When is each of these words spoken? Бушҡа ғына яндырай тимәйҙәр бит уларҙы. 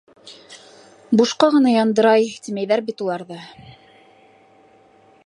Бушҡа 1.19 1.49
ғына 1.57 1.73
яндырай 1.75 2.31
тимәйҙәр 2.47 2.85
бит 2.89 3.05
уларҙы. 3.09 3.39